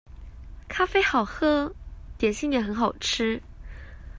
[0.67, 1.71] 咖啡好喝，
[2.17, 3.39] 點心也很好吃